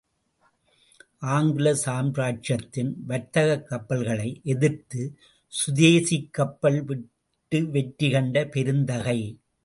ஆங்கில 1.19 1.75
சாம்ராஜ்யத்தின் 1.75 3.03
வர்த்தகக் 3.07 3.67
கப்பல்களை 3.67 4.41
எதிர்த்து, 4.43 5.17
சுதேசிக் 5.47 6.29
கப்பல் 6.31 6.83
விட்டு 6.83 7.69
வெற்றி 7.69 8.11
கண்ட 8.11 8.45
பெருந்தகை. 8.45 9.39